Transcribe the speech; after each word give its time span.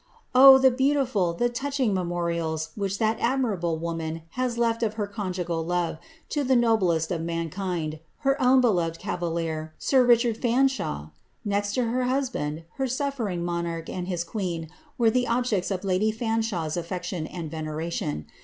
Oh 0.33 0.55
f 0.55 0.63
the 0.63 0.71
beautiful, 0.71 1.31
the 1.33 1.47
touching 1.47 1.93
memorials 1.93 2.71
which 2.73 2.97
that 2.97 3.19
admirable 3.19 3.77
wo 3.77 3.93
man 3.93 4.23
has 4.31 4.57
left 4.57 4.81
of 4.81 4.95
her 4.95 5.05
conjugal 5.05 5.63
love, 5.63 5.99
to 6.29 6.43
the 6.43 6.55
noblest 6.55 7.11
of 7.11 7.21
mankind, 7.21 7.99
her 8.21 8.35
owa 8.39 8.59
beloved 8.59 8.97
cavalier, 8.97 9.75
sir 9.77 10.03
Richard 10.03 10.37
Fanshawe 10.39 11.09
I 11.11 11.11
Next 11.45 11.75
to 11.75 11.83
her 11.83 12.05
husband, 12.05 12.63
her 12.77 12.87
sof* 12.87 13.17
fering 13.17 13.41
monarch 13.41 13.89
and 13.91 14.07
his 14.07 14.23
queen 14.23 14.69
were 14.97 15.11
the 15.11 15.27
objects 15.27 15.69
of 15.69 15.83
lady 15.83 16.09
Fanshawe's 16.11 16.77
aflbe 16.77 17.03
tion 17.03 17.27
and 17.27 17.51
veneration. 17.51 18.25